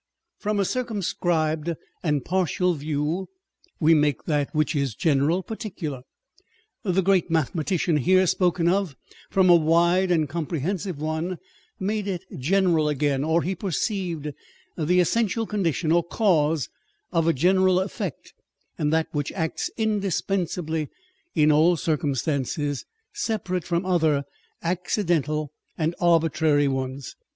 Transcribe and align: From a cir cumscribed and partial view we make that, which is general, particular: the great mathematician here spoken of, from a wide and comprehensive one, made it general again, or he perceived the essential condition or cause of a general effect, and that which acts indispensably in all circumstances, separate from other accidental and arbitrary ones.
From 0.39 0.59
a 0.59 0.65
cir 0.65 0.83
cumscribed 0.85 1.75
and 2.01 2.25
partial 2.25 2.73
view 2.73 3.29
we 3.79 3.93
make 3.93 4.23
that, 4.23 4.49
which 4.51 4.75
is 4.75 4.95
general, 4.95 5.43
particular: 5.43 6.01
the 6.81 7.03
great 7.03 7.29
mathematician 7.29 7.97
here 7.97 8.25
spoken 8.25 8.67
of, 8.67 8.95
from 9.29 9.47
a 9.47 9.55
wide 9.55 10.09
and 10.09 10.27
comprehensive 10.27 10.97
one, 10.99 11.37
made 11.79 12.07
it 12.07 12.23
general 12.39 12.89
again, 12.89 13.23
or 13.23 13.43
he 13.43 13.53
perceived 13.53 14.31
the 14.75 14.99
essential 14.99 15.45
condition 15.45 15.91
or 15.91 16.01
cause 16.03 16.67
of 17.11 17.27
a 17.27 17.31
general 17.31 17.79
effect, 17.79 18.33
and 18.79 18.91
that 18.91 19.05
which 19.11 19.31
acts 19.33 19.69
indispensably 19.77 20.89
in 21.35 21.51
all 21.51 21.77
circumstances, 21.77 22.85
separate 23.13 23.65
from 23.65 23.85
other 23.85 24.23
accidental 24.63 25.51
and 25.77 25.93
arbitrary 26.01 26.67
ones. 26.67 27.15